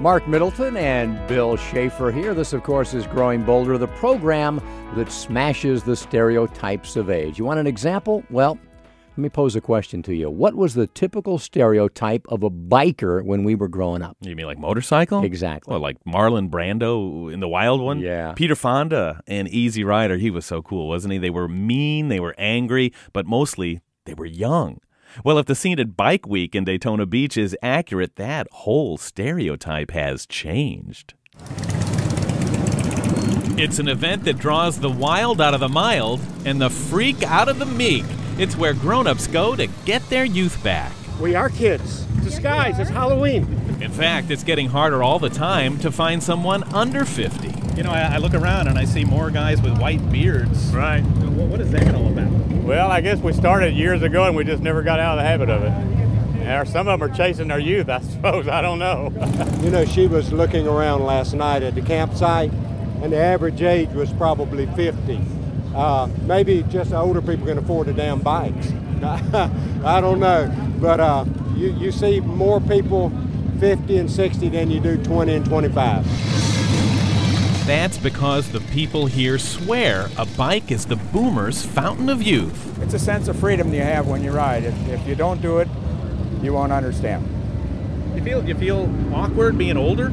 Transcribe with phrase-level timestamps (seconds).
[0.00, 2.32] Marc Middleton and Bill Schaefer here.
[2.32, 4.58] This, of course, is Growing Bolder, the program
[4.94, 7.38] that smashes the stereotypes of age.
[7.38, 8.24] You want an example?
[8.30, 8.58] Well,
[9.18, 10.30] let me pose a question to you.
[10.30, 14.16] What was the typical stereotype of a biker when we were growing up?
[14.20, 15.24] You mean like motorcycle?
[15.24, 15.72] Exactly.
[15.72, 17.98] Well, like Marlon Brando in the Wild One?
[17.98, 18.34] Yeah.
[18.34, 20.18] Peter Fonda and Easy Rider.
[20.18, 21.18] He was so cool, wasn't he?
[21.18, 24.78] They were mean, they were angry, but mostly they were young.
[25.24, 29.90] Well, if the scene at Bike Week in Daytona Beach is accurate, that whole stereotype
[29.90, 31.14] has changed.
[33.58, 37.48] It's an event that draws the wild out of the mild and the freak out
[37.48, 38.04] of the meek.
[38.38, 40.92] It's where grown-ups go to get their youth back.
[41.20, 42.04] We are kids.
[42.22, 42.78] Disguise.
[42.78, 43.42] It's Halloween.
[43.80, 47.48] In fact, it's getting harder all the time to find someone under 50.
[47.76, 50.72] You know, I, I look around and I see more guys with white beards.
[50.72, 51.00] Right.
[51.00, 52.30] What, what is that all about?
[52.62, 55.28] Well, I guess we started years ago and we just never got out of the
[55.28, 56.48] habit of it.
[56.48, 58.46] Or some of them are chasing their youth, I suppose.
[58.46, 59.12] I don't know.
[59.64, 62.52] You know, she was looking around last night at the campsite,
[63.02, 65.20] and the average age was probably 50.
[65.74, 68.72] Uh, maybe just older people can afford the damn bikes.
[69.02, 70.52] I don't know.
[70.80, 71.24] But uh,
[71.54, 73.12] you, you see more people
[73.60, 76.04] 50 and 60 than you do 20 and 25.
[77.66, 82.80] That's because the people here swear a bike is the boomer's fountain of youth.
[82.80, 84.64] It's a sense of freedom you have when you ride.
[84.64, 85.68] If, if you don't do it,
[86.40, 87.28] you won't understand.
[88.14, 90.08] You feel you feel awkward being older?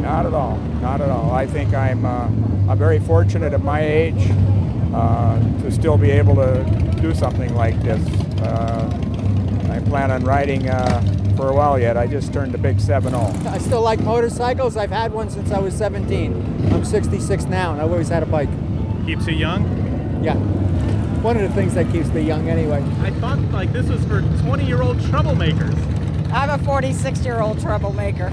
[0.00, 0.56] Not at all.
[0.80, 1.32] Not at all.
[1.32, 2.26] I think I'm uh,
[2.70, 4.30] I'm very fortunate at my age
[4.94, 6.64] uh, to still be able to
[7.00, 8.00] do something like this.
[8.40, 11.96] Uh, I plan on riding uh, for a while yet.
[11.96, 13.00] I just turned a big oh.
[13.00, 13.46] 7-0.
[13.46, 14.76] I still like motorcycles.
[14.76, 16.72] I've had one since I was 17.
[16.72, 18.48] I'm 66 now, and I've always had a bike.
[19.06, 19.62] Keeps you young?
[20.22, 20.34] Yeah.
[21.22, 22.82] One of the things that keeps me young anyway.
[23.00, 25.74] I thought like this was for 20-year-old troublemakers.
[26.32, 28.32] I'm a 46 year old troublemaker.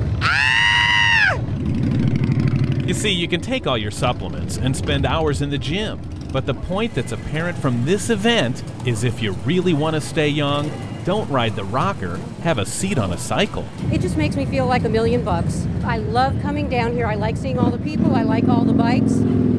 [2.87, 5.99] You see, you can take all your supplements and spend hours in the gym.
[6.31, 10.27] But the point that's apparent from this event is if you really want to stay
[10.29, 10.69] young,
[11.05, 13.63] don't ride the rocker, have a seat on a cycle.
[13.91, 15.67] It just makes me feel like a million bucks.
[15.83, 17.05] I love coming down here.
[17.05, 18.16] I like seeing all the people.
[18.16, 19.11] I like all the bikes.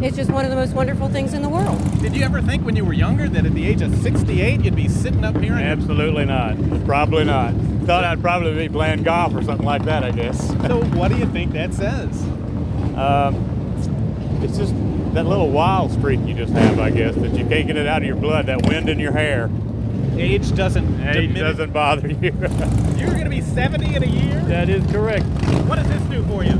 [0.03, 1.79] It's just one of the most wonderful things in the world.
[2.03, 4.75] Did you ever think when you were younger that at the age of 68 you'd
[4.75, 5.55] be sitting up here?
[5.55, 6.57] And Absolutely not.
[6.85, 7.55] Probably not.
[7.85, 10.49] Thought I'd probably be playing golf or something like that, I guess.
[10.67, 12.23] so what do you think that says?
[12.97, 13.37] Um,
[14.43, 14.75] it's just
[15.15, 18.03] that little wild streak you just have, I guess, that you can't get it out
[18.03, 19.49] of your blood, that wind in your hair.
[20.19, 22.17] Age doesn't Age diminish- doesn't bother you.
[22.97, 24.41] You're going to be 70 in a year?
[24.47, 25.25] that is correct.
[25.67, 26.53] What does this do for you?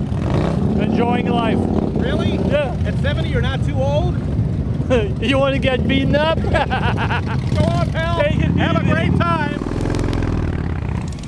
[0.83, 1.59] Enjoying life.
[1.61, 2.33] Really?
[2.37, 2.77] Yeah.
[2.85, 4.15] At 70 you're not too old?
[5.23, 6.37] you want to get beaten up?
[6.43, 8.21] Go on, pal.
[8.21, 9.63] Take it Have a great time.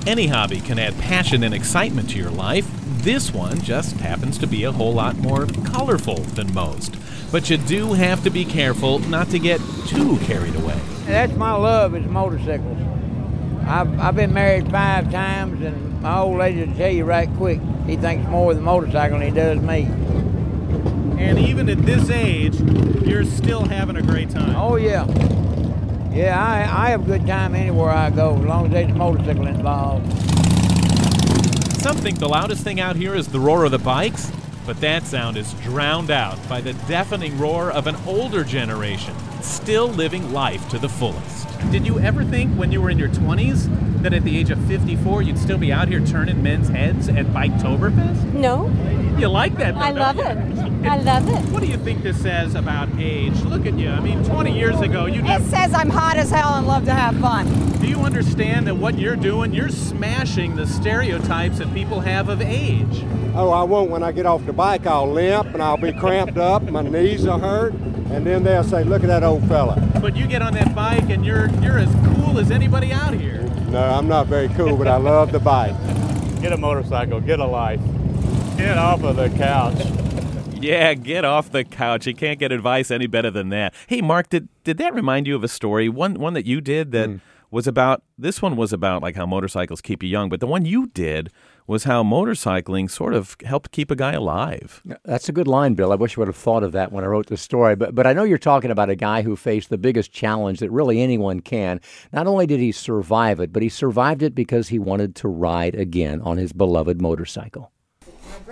[0.07, 2.67] Any hobby can add passion and excitement to your life.
[3.03, 6.97] This one just happens to be a whole lot more colorful than most.
[7.31, 10.81] But you do have to be careful not to get too carried away.
[11.05, 12.79] That's my love is motorcycles.
[13.67, 17.61] I've, I've been married five times, and my old lady will tell you right quick,
[17.87, 19.83] he thinks more of the motorcycle than he does me.
[21.23, 22.59] And even at this age,
[23.07, 24.57] you're still having a great time.
[24.57, 25.05] Oh, yeah.
[26.11, 28.95] Yeah, I, I have a good time anywhere I go, as long as there's a
[28.95, 30.11] motorcycle involved.
[31.83, 34.33] Some think the loudest thing out here is the roar of the bikes,
[34.69, 39.15] but that sound is drowned out by the deafening roar of an older generation,
[39.49, 41.47] still living life to the fullest.
[41.71, 44.59] Did you ever think when you were in your 20s that at the age of
[44.67, 48.33] 54 you'd still be out here turning men's heads at Biketoberfest?
[48.35, 48.69] No,
[49.19, 50.23] You like that, though, I don't love you?
[50.23, 50.87] it.
[50.89, 51.51] I love it.
[51.51, 53.41] What do you think this says about age?
[53.43, 53.91] Look at you.
[53.91, 55.45] I mean, 20 years ago, you It never.
[55.45, 57.47] says I'm hot as hell and love to have fun.
[57.81, 62.41] Do you understand that what you're doing, you're smashing the stereotypes that people have of
[62.41, 63.05] age?
[63.35, 63.91] Oh, I won't.
[63.91, 66.63] When I get off the bike, I'll limp and I'll be cramped up.
[66.71, 67.73] My knees are hurt.
[68.11, 69.81] And then they'll say, look at that old fella.
[70.01, 73.43] But you get on that bike and you're you're as cool as anybody out here.
[73.69, 75.75] No, I'm not very cool, but I love the bike.
[76.41, 77.81] Get a motorcycle, get a life.
[78.57, 79.79] Get off of the couch.
[80.61, 82.07] Yeah, get off the couch.
[82.07, 83.75] You can't get advice any better than that.
[83.87, 85.89] Hey, Marc, did did that remind you of a story?
[85.89, 87.17] One one that you did that hmm.
[87.51, 90.65] Was about this one was about like how motorcycles keep you young, but the one
[90.65, 91.31] you did
[91.67, 94.83] was how motorcycling sort of helped keep a guy alive.
[95.05, 95.93] That's a good line, Bill.
[95.93, 97.77] I wish I would have thought of that when I wrote the story.
[97.77, 100.71] But but I know you're talking about a guy who faced the biggest challenge that
[100.71, 101.81] really anyone can.
[102.13, 105.75] Not only did he survive it, but he survived it because he wanted to ride
[105.75, 107.73] again on his beloved motorcycle.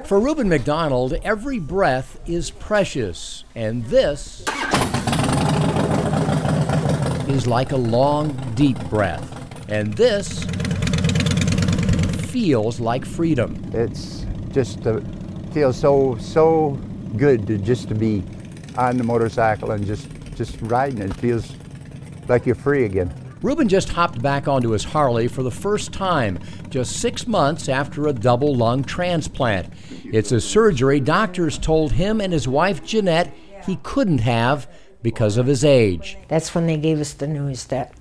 [0.05, 4.45] For Reuben McDonald, every breath is precious, and this
[7.29, 9.33] is like a long, deep breath.
[9.69, 10.45] And this
[12.31, 13.63] feels like freedom.
[13.73, 15.01] It's just uh,
[15.53, 16.79] feels so so
[17.17, 18.23] good to just to be
[18.77, 21.01] on the motorcycle and just just riding.
[21.01, 21.55] It feels
[22.29, 23.13] like you're free again.
[23.43, 26.39] Ruben just hopped back onto his Harley for the first time,
[26.71, 29.73] just six months after a double lung transplant.
[30.05, 33.33] It's a surgery doctors told him and his wife Jeanette
[33.67, 34.69] he couldn't have
[35.07, 36.19] because of his age.
[36.27, 37.93] That's when they gave us the news that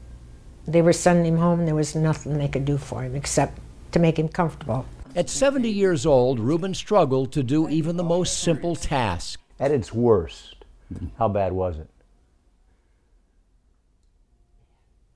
[0.67, 1.67] they were sending him home.
[1.67, 3.59] There was nothing they could do for him except
[3.91, 4.87] to make him comfortable.
[5.15, 9.39] At 70 years old, Ruben struggled to do even the most simple task.
[9.59, 10.65] At its worst,
[11.19, 11.87] how bad was it?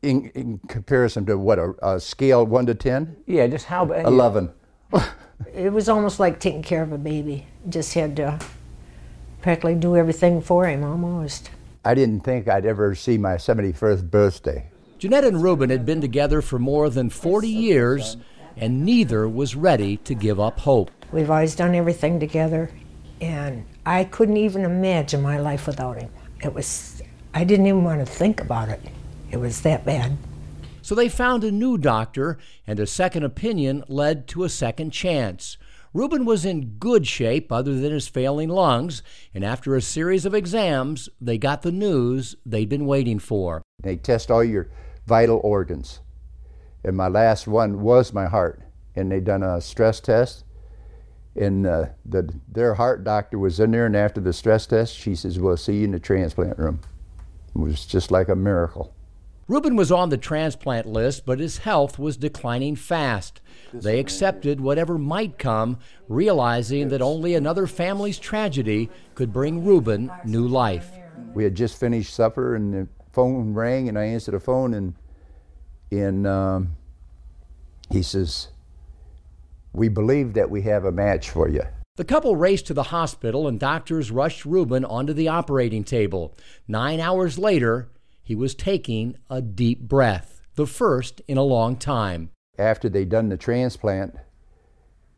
[0.04, 3.18] In, in comparison to what a, a scale one to ten?
[3.26, 4.06] Yeah, just how bad?
[4.06, 4.52] Eleven.
[5.54, 7.48] It was almost like taking care of a baby.
[7.70, 8.40] Just had to
[9.42, 11.50] practically do everything for him almost.
[11.84, 14.70] I didn't think I'd ever see my 71st birthday.
[14.98, 18.18] Jeanette and Ruben had been together for more than 40 years,
[18.58, 20.92] and neither was ready to give up hope.
[21.14, 22.70] We've always done everything together,
[23.22, 26.12] and I couldn't even imagine my life without him.
[26.44, 27.02] It was,
[27.34, 28.82] I didn't even want to think about it.
[29.32, 30.18] It was that bad.
[30.82, 32.38] So they found a new doctor,
[32.68, 35.58] and a second opinion led to a second chance.
[35.94, 39.02] Ruben was in good shape other than his failing lungs,
[39.34, 43.64] and after a series of exams, they got the news they'd been waiting for.
[43.82, 44.70] They test all your
[45.08, 46.02] vital organs.
[46.84, 48.62] And my last one was my heart.
[48.96, 50.44] And they done a stress test.
[51.36, 55.16] And uh, the, their heart doctor was in there, and after the stress test, she
[55.16, 56.82] says, We'll see you in the transplant room.
[57.56, 58.94] It was just like a miracle.
[59.50, 63.42] Ruben was on the transplant list, but his health was declining fast.
[63.74, 70.48] They accepted whatever might come, realizing that only another family's tragedy could bring Reuben new
[70.48, 70.92] life.
[71.34, 74.94] We had just finished supper, and the phone rang, and I answered the phone, and,
[75.90, 76.76] and um,
[77.90, 78.50] he says,
[79.74, 81.64] We believe that we have a match for you.
[81.96, 86.36] The couple raced to the hospital, and doctors rushed Reuben onto the operating table.
[86.68, 87.90] Nine hours later,
[88.30, 92.30] he was taking a deep breath, the first in a long time.
[92.60, 94.14] After they'd done the transplant,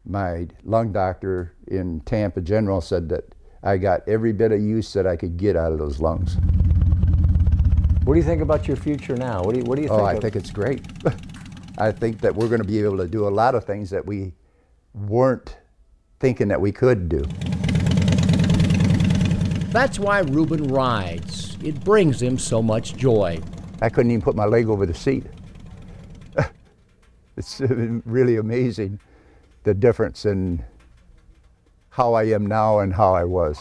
[0.06, 5.06] my lung doctor in Tampa General said that I got every bit of use that
[5.06, 6.38] I could get out of those lungs.
[8.06, 9.44] What do you think about your future now?
[9.44, 10.04] What do you, what do you oh, think?
[10.04, 10.81] Oh, I of- think it's great.
[11.78, 14.06] I think that we're going to be able to do a lot of things that
[14.06, 14.36] we
[14.94, 15.58] weren't
[16.22, 17.25] thinking that we could do.
[19.72, 21.58] That's why Ruben rides.
[21.64, 23.40] It brings him so much joy.
[23.82, 25.26] I couldn't even put my leg over the seat.
[27.38, 29.00] it's really amazing
[29.64, 30.66] the difference in
[31.90, 33.58] how I am now and how I was.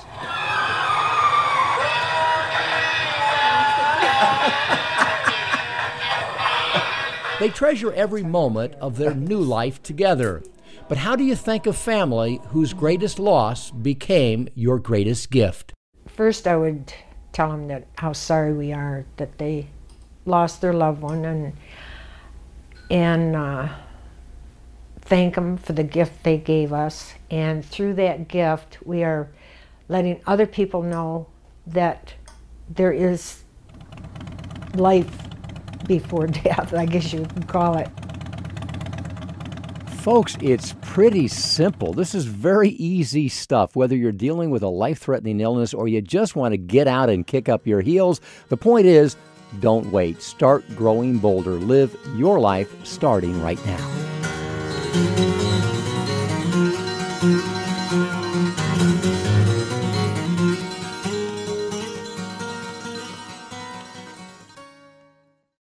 [7.39, 10.43] They treasure every moment of their new life together.
[10.89, 15.73] But how do you thank a family whose greatest loss became your greatest gift?
[16.20, 16.93] First, I would
[17.32, 19.69] tell them that how sorry we are that they
[20.26, 21.55] lost their loved one, and
[22.90, 23.69] and uh,
[25.00, 27.14] thank them for the gift they gave us.
[27.31, 29.31] And through that gift, we are
[29.88, 31.26] letting other people know
[31.69, 32.12] that
[32.69, 33.43] there is
[34.75, 35.26] life
[35.87, 36.75] before death.
[36.75, 37.88] I guess you could call it.
[40.00, 41.92] Folks, it's pretty simple.
[41.92, 43.76] This is very easy stuff.
[43.76, 47.11] Whether you're dealing with a life threatening illness or you just want to get out
[47.11, 49.16] and kick up your heels, the point is
[49.61, 50.23] don't wait.
[50.23, 51.50] Start growing bolder.
[51.50, 55.50] Live your life starting right now.